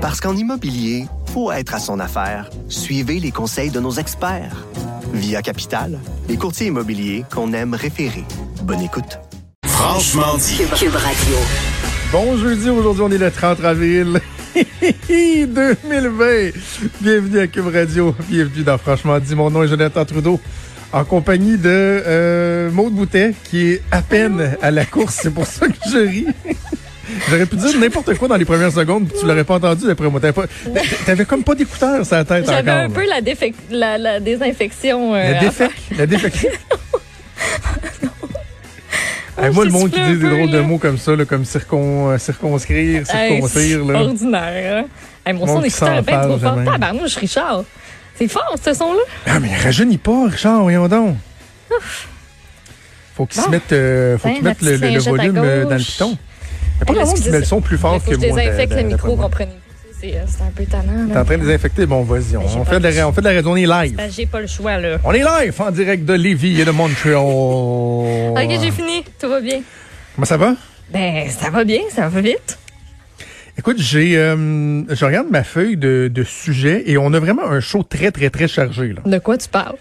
[0.00, 2.48] Parce qu'en immobilier, faut être à son affaire.
[2.70, 4.64] Suivez les conseils de nos experts.
[5.12, 8.24] Via Capital, les courtiers immobiliers qu'on aime référer.
[8.62, 9.18] Bonne écoute.
[9.66, 10.62] Franchement dit.
[10.74, 11.36] Cube Radio.
[12.12, 14.20] Bon jeudi, aujourd'hui on est le 30 avril
[15.06, 16.50] 2020.
[17.02, 19.34] Bienvenue à Cube Radio, bienvenue dans Franchement dit.
[19.34, 20.40] Mon nom est Jonathan Trudeau,
[20.94, 25.46] en compagnie de euh, Maude Boutet, qui est à peine à la course, c'est pour
[25.46, 26.26] ça que je ris.
[27.28, 30.08] J'aurais pu dire n'importe quoi dans les premières secondes, puis tu l'aurais pas entendu d'après
[30.08, 30.20] moi.
[30.20, 30.44] T'avais, pas,
[31.06, 32.54] t'avais comme pas d'écouteurs sur la tête encore.
[32.56, 35.14] J'avais un peu la, défec- la, la désinfection.
[35.14, 36.50] euh, La la défection.
[39.42, 42.10] Oh, moi, le monde qui dit des drôles de mots comme ça, là, comme circon,
[42.10, 43.50] euh, circonscrire, Hey, circoncire.
[43.86, 44.00] c'est là.
[44.02, 44.84] ordinaire.
[44.84, 44.88] Hein?
[45.24, 46.58] Hey, mon son qui d'écouteur est bien trop fort.
[46.64, 47.64] Tabarnouche, Richard.
[48.16, 49.00] C'est fort, ce son-là.
[49.26, 51.16] Ah, mais rajeunit pas, Richard, voyons donc.
[53.16, 56.18] Faut qu'il se mette, euh, faut Hein, qu'il mette le, le- volume dans le piton.
[56.80, 58.40] A pas Hey, grand monde qui met le son plus fort que que je moi.
[58.40, 59.24] désinfecte le micro, moi.
[59.26, 59.56] comprenez-vous.
[60.00, 61.08] C'est un peu tannant.
[61.12, 61.84] T'es en train de désinfecter?
[61.84, 62.34] Bon, vas-y.
[62.36, 64.00] On, pas fait de la, on fait de la raison, on est live.
[64.10, 64.96] J'ai pas le choix, là.
[65.04, 67.18] On est live en direct de Lévis et de Montréal.
[67.18, 69.04] Ok, j'ai fini.
[69.20, 69.60] Tout va bien.
[70.14, 70.54] Comment ça va?
[70.90, 72.58] Ben, ça va bien, ça va vite.
[73.58, 77.60] Écoute, j'ai, euh, je regarde ma feuille de, de sujets et on a vraiment un
[77.60, 78.94] show très, très, très chargé.
[78.94, 79.02] Là.
[79.04, 79.76] De quoi tu parles?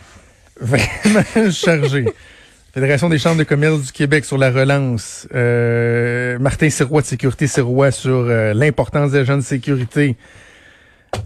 [0.60, 0.84] Vraiment
[1.52, 2.06] chargé.
[2.74, 5.28] Fédération des chambres de commerce du Québec sur la relance.
[5.34, 10.16] Euh, Martin Sirois de Sécurité Sirois sur euh, l'importance des agents de sécurité.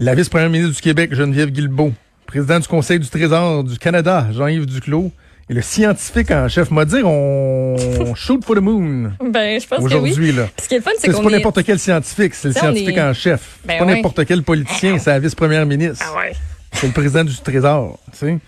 [0.00, 1.92] La vice-première ministre du Québec, Geneviève Guilbeault.
[2.26, 5.12] Président du Conseil du Trésor du Canada, Jean-Yves Duclos.
[5.50, 9.80] Et le scientifique en chef m'a dit on shoot for the moon Ben, je pense
[9.80, 9.84] oui.
[9.84, 10.32] aujourd'hui.
[10.32, 10.48] là.
[10.62, 11.32] Ce qui est le fun, c'est C'est qu'on pas est...
[11.36, 13.58] n'importe quel scientifique, c'est le scientifique est- en chef.
[13.66, 13.94] Ben c'est pas ouais.
[13.96, 16.02] n'importe quel politicien, c'est la vice-première ministre.
[16.10, 16.32] Ah ouais.
[16.72, 17.98] C'est le président du Trésor.
[18.12, 18.38] Tu sais.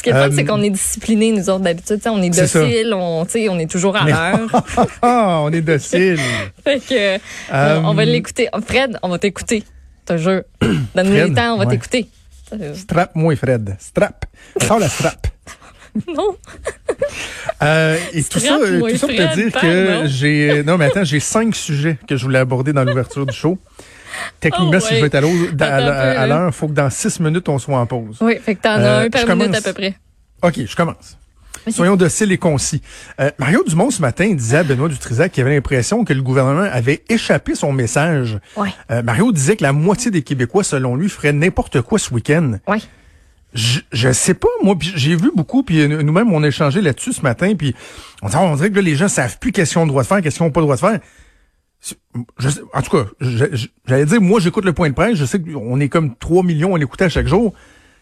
[0.00, 2.00] Ce qui est le fun, Euh, c'est qu'on est disciplinés, nous autres, d'habitude.
[2.06, 4.40] On est docile, on, est toujours à l'heure.
[5.02, 6.18] Ah, on est docile.
[6.64, 7.18] fait que,
[7.52, 8.48] Euh, on, va l'écouter.
[8.54, 9.62] Oh, Fred, on va t'écouter.
[10.08, 10.42] Je te jure.
[10.94, 11.72] Donne-nous le temps, on va ouais.
[11.72, 12.08] t'écouter.
[12.54, 13.76] Euh, Strap-moi, Fred.
[13.78, 14.24] Strap.
[14.66, 15.26] Sors la strap.
[16.16, 16.36] Non.
[17.62, 20.50] Euh, et tout ça, euh, tout ça pour te dire que j'ai.
[20.50, 23.58] euh, Non, mais attends, j'ai cinq sujets que je voulais aborder dans l'ouverture du show.
[24.40, 27.58] Techniquement, Oh, si je veux être à l'heure, il faut que dans six minutes, on
[27.58, 28.18] soit en pause.
[28.20, 29.56] Oui, fait que t'en as Euh, un par minute commence.
[29.56, 29.94] à peu près.
[30.42, 31.16] OK, je commence.
[31.68, 32.80] Soyons dociles et concis.
[33.20, 36.66] Euh, Mario Dumont, ce matin, disait à Benoît Dutrisac qu'il avait l'impression que le gouvernement
[36.72, 38.38] avait échappé son message.
[38.56, 38.70] Ouais.
[38.90, 42.52] Euh, Mario disait que la moitié des Québécois, selon lui, feraient n'importe quoi ce week-end.
[42.66, 42.78] Ouais.
[43.52, 47.22] Je, je sais pas, moi, j'ai vu beaucoup, puis nous-mêmes, on a échangé là-dessus ce
[47.22, 47.74] matin, puis
[48.22, 50.02] on, dirait- on dirait que là, les gens savent plus qu'est-ce qu'ils ont le droit
[50.02, 51.00] de faire, qu'est-ce qu'ils n'ont pas le droit de faire.
[51.80, 51.96] C'est-
[52.38, 53.04] Je sais- en tout cas,
[53.86, 56.74] j'allais dire, moi, j'écoute le point de presse, je sais qu'on est comme 3 millions
[56.74, 57.54] à l'écouter à chaque jour.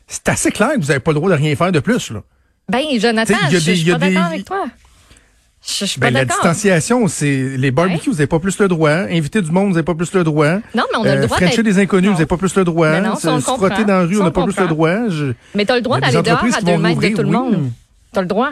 [0.07, 2.23] C'est assez clair que vous n'avez pas le droit de rien faire de plus, là.
[2.69, 4.29] Ben, Jonathan, T'sais, il y a je des- je il y suis a pas d'accord
[4.29, 4.65] des- avec toi.
[5.67, 8.69] Je je suis Ben, pas la distanciation, c'est les barbecues, vous n'avez pas plus le
[8.69, 8.91] droit.
[8.91, 10.55] Inviter du monde, vous n'avez pas plus le droit.
[10.75, 12.13] Non, mais on a le droit Frencher d'être- des inconnus, Non.
[12.13, 12.91] vous n'avez pas plus le droit.
[12.91, 15.09] Ben non, ça, on se frotter dans la rue, on n'a pas plus le droit.
[15.09, 17.31] Je- Mais t'as le droit d'aller dehors à deux mètres de tout le oui.
[17.33, 17.71] monde.
[18.13, 18.51] T'as le droit.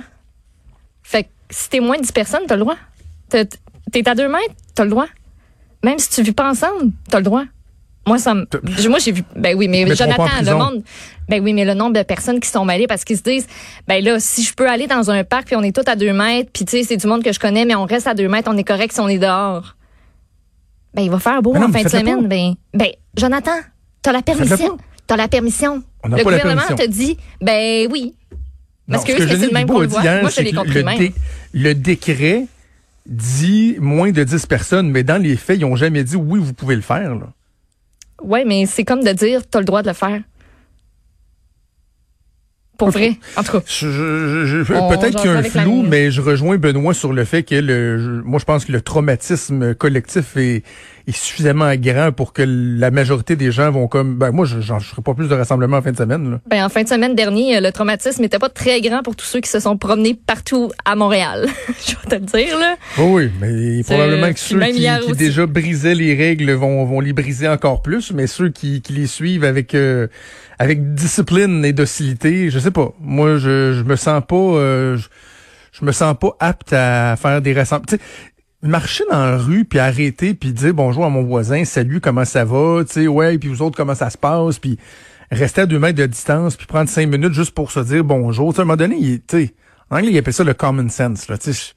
[1.02, 2.76] Fait que si t'es moins de 10 personnes, t'as le droit.
[3.28, 5.06] T'es à deux mètres, t'as le droit.
[5.86, 7.44] Même si tu vis pas ensemble, t'as le droit.
[8.08, 8.44] Moi, ça me,
[8.88, 10.82] moi, j'ai vu, ben oui, mais Jonathan, le monde,
[11.28, 13.46] ben oui, mais le nombre de personnes qui sont mêlées parce qu'ils se disent,
[13.88, 16.12] ben là, si je peux aller dans un parc puis on est tous à deux
[16.12, 18.28] mètres, puis tu sais, c'est du monde que je connais, mais on reste à deux
[18.28, 19.76] mètres, on est correct si on est dehors.
[20.94, 22.26] Ben, il va faire beau non, en fin de semaine.
[22.26, 23.58] Ben, ben, Jonathan,
[24.02, 24.76] t'as la permission.
[25.06, 25.82] T'as la permission.
[26.02, 26.76] On Le pas la gouvernement permission.
[26.76, 28.14] te dit, ben oui.
[28.90, 30.02] Parce Non, que eux, c'est le même qu'on le voit.
[30.02, 30.98] Moi, je que compris le, même.
[30.98, 31.14] dé-
[31.54, 32.46] le décret
[33.06, 36.54] dit moins de 10 personnes, mais dans les faits, ils n'ont jamais dit oui, vous
[36.54, 37.14] pouvez le faire.
[37.14, 37.32] Là.
[38.22, 40.20] Ouais, mais c'est comme de dire, t'as le droit de le faire.
[42.78, 43.16] Pour vrai.
[43.36, 43.62] En tout cas.
[43.66, 47.12] Je- je- je- On Peut-être qu'il y a un flou, mais je rejoins Benoît sur
[47.12, 50.62] le fait que le, moi je pense que le traumatisme collectif est,
[51.08, 54.80] est suffisamment grand pour que la majorité des gens vont comme ben moi je j'en
[54.80, 56.30] ferai pas plus de rassemblements en fin de semaine.
[56.32, 56.40] Là.
[56.50, 59.40] Ben, en fin de semaine dernier, le traumatisme n'était pas très grand pour tous ceux
[59.40, 61.46] qui se sont promenés partout à Montréal.
[61.86, 62.74] je vais te le dire, là.
[62.98, 67.12] Oui, oui, mais probablement que ceux qui, qui déjà brisaient les règles vont, vont les
[67.12, 70.08] briser encore plus, mais ceux qui, qui les suivent avec euh,
[70.58, 72.92] avec discipline et docilité, je sais pas.
[73.00, 74.96] Moi, je, je me sens pas euh,
[75.72, 77.98] je, me sens pas apte à faire des rassemblements.
[78.62, 82.44] Marcher dans la rue puis arrêter puis dire bonjour à mon voisin, salut, comment ça
[82.44, 84.78] va, tu sais, ouais, puis vous autres comment ça se passe, puis
[85.30, 88.52] rester à deux mètres de distance puis prendre cinq minutes juste pour se dire bonjour.
[88.52, 89.20] Tu sais, à un moment donné, il-
[89.90, 91.74] en anglais, ils appellent ça le common sense, là, tu sais.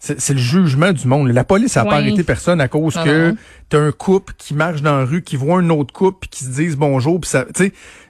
[0.00, 1.28] C'est le jugement du monde.
[1.28, 3.34] La police n'a pas arrêté personne à cause Non, que
[3.68, 6.44] t'as un couple qui marche dans la rue, qui voit un autre couple, puis qui
[6.44, 7.44] se disent bonjour, puis ça.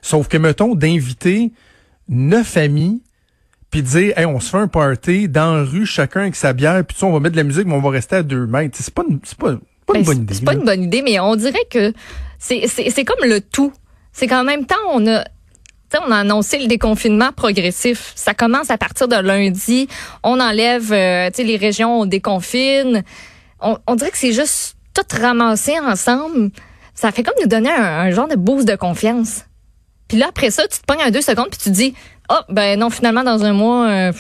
[0.03, 1.51] Sauf que mettons d'inviter
[2.09, 3.03] neuf amis,
[3.71, 6.53] puis de dire, hey, on se fait un party dans la rue, chacun avec sa
[6.53, 8.77] bière, puis on va mettre de la musique, mais on va rester à deux mètres.
[8.81, 9.55] C'est pas, une- pas,
[9.87, 10.35] Pas une Ben, bonne idée.
[10.35, 11.93] C'est pas une bonne idée, mais on dirait que
[12.39, 13.73] c'est comme le tout.
[14.13, 15.25] C'est qu'en même temps, on a.
[15.97, 18.13] on a annoncé le déconfinement progressif.
[18.15, 19.89] Ça commence à partir de lundi.
[20.23, 23.03] On enlève, euh, les régions, on déconfine.
[23.61, 26.51] On, dirait que c'est juste tout ramassé ensemble.
[26.95, 29.45] Ça fait comme nous donner un, un genre de boost de confiance.
[30.09, 31.95] Puis là, après ça, tu te pognes en deux secondes puis tu te dis,
[32.31, 34.13] oh, ben non, finalement, dans un mois, euh,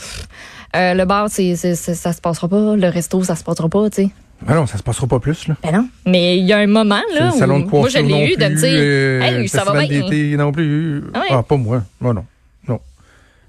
[0.76, 2.76] euh, le bar, c'est- ça se passera pas.
[2.76, 4.10] Le resto, ça se passera pas, tu sais.
[4.46, 5.56] Ben non, ça se passera pas plus, là.
[5.62, 5.88] Ben non.
[6.06, 8.36] Mais il y a un moment, là, Le salon de coiffure moi, je l'ai eu
[8.36, 9.88] de me dire, euh, hey, ça va bien.
[10.02, 11.02] d'été non plus.
[11.12, 11.26] Ah ouais.
[11.30, 11.82] Ah, pas moi.
[12.00, 12.24] Moi, non.
[12.68, 12.80] Non.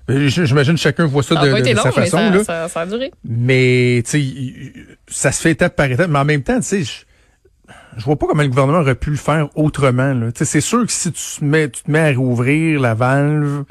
[0.09, 2.30] J- J'imagine que chacun voit ça Ça de, de- de long, sa mais façon, ça,
[2.31, 2.44] là.
[2.44, 3.12] ça, ça a duré.
[3.24, 4.74] Mais, tu sais,
[5.07, 6.09] ça se fait étape par étape.
[6.09, 6.92] Mais en même temps, tu sais, je,
[7.97, 10.31] je vois pas comment le gouvernement aurait pu le faire autrement, là.
[10.31, 12.95] Tu sais, c'est sûr que si tu te mets, tu te mets à rouvrir la
[12.95, 13.63] valve,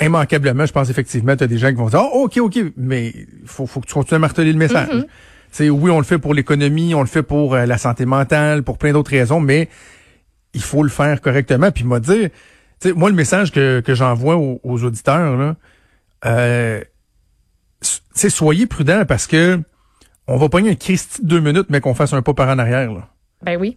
[0.00, 3.08] immanquablement, je pense effectivement, tu as des gens qui vont dire, oh, OK, OK, mais
[3.14, 4.88] il faut, faut que tu continues à marteler le message.
[4.88, 5.04] Mm-hmm.
[5.56, 8.62] Sais, oui, on le fait pour l'économie, on le fait pour euh, la santé mentale,
[8.62, 9.68] pour plein d'autres raisons, mais
[10.54, 11.70] il faut le faire correctement.
[11.70, 12.30] Puis m'a dire,
[12.80, 15.56] tu sais, moi, le message que, que j'envoie aux, aux auditeurs, là,
[16.24, 16.80] euh,
[18.14, 19.60] sais, soyez prudents parce que
[20.28, 22.58] on va pogner un Christy de deux minutes, mais qu'on fasse un pas par en
[22.58, 22.92] arrière.
[22.92, 23.08] Là.
[23.42, 23.76] Ben oui.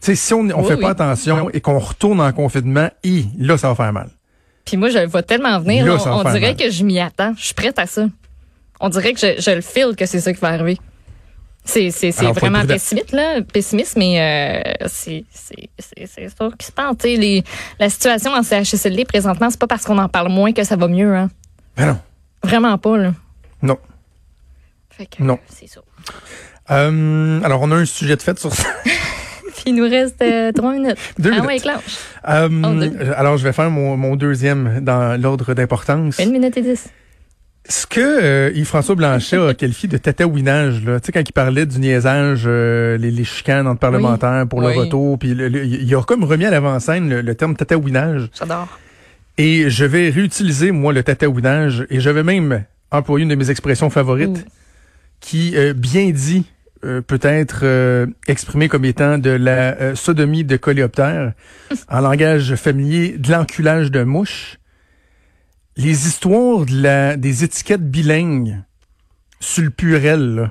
[0.00, 0.80] Tu sais, si on Oui, fait oui.
[0.80, 4.08] pas attention et qu'on retourne en confinement, hi, là, ça va faire mal.
[4.64, 5.84] Puis moi, je le vois tellement venir.
[5.84, 6.56] Là, on dirait mal.
[6.56, 7.34] que je m'y attends.
[7.36, 8.06] Je suis prête à ça.
[8.80, 10.78] On dirait que je, je le file que c'est ça qui va arriver.
[11.64, 13.40] C'est, c'est, c'est Alors, faut être vraiment pessimiste, là.
[13.42, 16.96] Pessimiste, mais euh, c'est, c'est, c'est, c'est ça qui se passe.
[16.98, 17.44] Tu sais, Les,
[17.78, 20.88] la situation en CHSLD présentement, c'est pas parce qu'on en parle moins que ça va
[20.88, 21.14] mieux.
[21.14, 21.30] Hein.
[21.76, 21.98] Ben non.
[22.42, 23.12] Vraiment pas, là.
[23.62, 23.78] Non.
[24.90, 25.38] Fait que, Non.
[25.48, 25.80] c'est ça.
[26.70, 28.64] Euh, alors, on a un sujet de fait sur ça.
[28.84, 30.96] Puis il nous reste euh, trois minutes.
[31.18, 31.64] Deux ah minutes.
[31.64, 31.72] ouais.
[32.28, 33.12] Euh, Oh, deux.
[33.16, 36.18] alors, je vais faire mon, mon deuxième dans l'ordre d'importance.
[36.18, 36.88] Une minute et dix.
[37.68, 41.64] Ce que euh, Yves-François Blanchet a qualifié de tatouinage, là, tu sais, quand il parlait
[41.64, 44.74] du niaisage, euh, les, les chicanes entre parlementaires pour Oui.
[44.74, 48.28] le retour, puis il a comme remis à l'avant-scène le, le terme tatouinage.
[48.36, 48.66] J'adore.
[49.38, 53.48] Et je vais réutiliser, moi, le tatouinage, et je vais même employer une de mes
[53.50, 54.50] expressions favorites, Ouh.
[55.20, 56.44] qui, euh, bien dit,
[56.84, 61.32] euh, peut être euh, exprimée comme étant de la euh, sodomie de coléoptère,
[61.88, 64.58] en langage familier, de l'enculage de mouche.
[65.76, 68.58] Les histoires des étiquettes bilingues
[69.40, 70.50] sur le purel,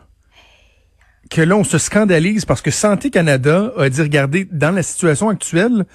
[1.29, 5.29] que là, on se scandalise parce que Santé Canada a dit, regardez, dans la situation
[5.29, 5.85] actuelle,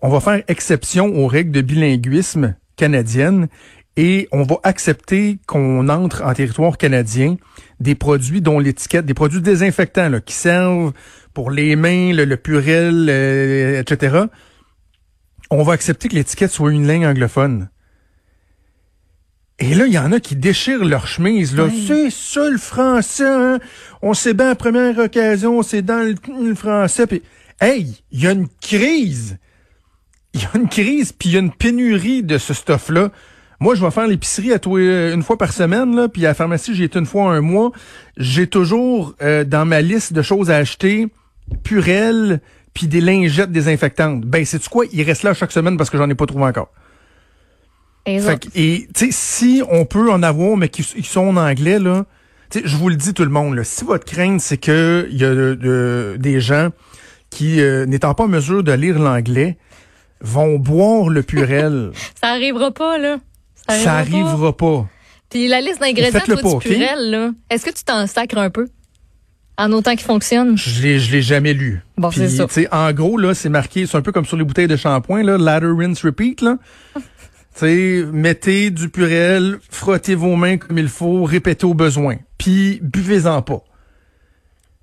[0.00, 3.48] on va faire exception aux règles de bilinguisme canadiennes
[3.96, 7.36] et on va accepter qu'on entre en territoire canadien
[7.80, 10.92] des produits dont l'étiquette, des produits désinfectants qui servent
[11.34, 14.26] pour les mains, le, le purel, euh, etc.
[15.50, 17.68] On va accepter que l'étiquette soit une langue anglophone.
[19.62, 21.54] Et là, il y en a qui déchirent leur chemise.
[21.56, 21.68] Là.
[21.86, 23.28] C'est ça le français.
[23.28, 23.60] Hein?
[24.02, 27.06] On sait bien, à première occasion, c'est dans le, le français.
[27.06, 27.22] Puis,
[27.60, 29.38] hey, il y a une crise.
[30.34, 33.12] Il y a une crise, puis il y a une pénurie de ce stuff-là.
[33.60, 36.30] Moi, je vais faire l'épicerie à toi euh, une fois par semaine, là, puis à
[36.30, 37.70] la pharmacie, j'y étais une fois un mois.
[38.16, 41.06] J'ai toujours euh, dans ma liste de choses à acheter
[41.62, 42.40] Purel,
[42.74, 44.22] puis des lingettes désinfectantes.
[44.22, 44.86] Ben, c'est quoi?
[44.92, 46.72] Il reste là chaque semaine parce que j'en ai pas trouvé encore.
[48.06, 51.28] Et Fait que, et tu sais, si on peut en avoir, mais qui, qui sont
[51.28, 52.04] en anglais, là,
[52.50, 55.06] tu sais, je vous le dis tout le monde, là, si votre crainte, c'est que
[55.10, 56.70] il y a de- de- des gens
[57.30, 59.56] qui, euh, n'étant pas en mesure de lire l'anglais,
[60.20, 61.92] vont boire le purel.
[62.20, 63.18] Ça arrivera pas, là.
[63.68, 64.86] Ça ça arrivera pas.
[65.30, 66.62] Puis la liste d'ingrédients toi, pas, du OK?
[66.62, 68.66] purel, là, est-ce que tu t'en sacres un peu?
[69.56, 70.56] En autant qu'il fonctionne?
[70.58, 71.82] Je l'ai, je l'ai jamais lu.
[71.96, 72.46] Bon, Puis, c'est ça.
[72.46, 74.76] tu sais, en gros, là, c'est marqué, c'est un peu comme sur les bouteilles de
[74.76, 76.56] shampoing, là, ladder, rinse, repeat, là.
[77.54, 82.16] tu sais, mettez du purel, frottez vos mains comme il faut, répétez au besoin.
[82.38, 83.62] Puis, buvez-en pas.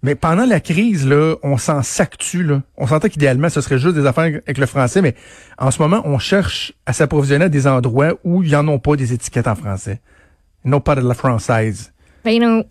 [0.01, 2.61] Mais pendant la crise, là, on s'en s'actue, là.
[2.77, 5.15] On sentait qu'idéalement, ce serait juste des affaires avec le français, mais
[5.57, 8.77] en ce moment, on cherche à s'approvisionner à des endroits où il n'y en a
[8.79, 9.99] pas des étiquettes en français.
[10.63, 11.91] Ils n'ont pas de la française.
[12.23, 12.63] Ben non.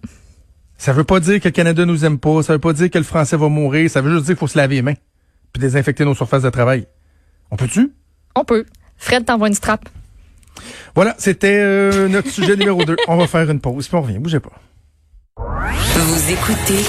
[0.79, 2.99] Ça veut pas dire que le Canada nous aime pas, ça veut pas dire que
[2.99, 4.95] le français va mourir, ça veut juste dire qu'il faut se laver les mains
[5.53, 6.87] puis désinfecter nos surfaces de travail.
[7.51, 7.93] On peut-tu?
[8.37, 8.65] On peut.
[8.99, 9.89] Fred t'envoie une strap.
[10.95, 12.97] Voilà, c'était euh, notre sujet numéro 2.
[13.07, 14.53] On va faire une pause, puis on revient, bougez pas.
[15.37, 16.85] Vous écoutez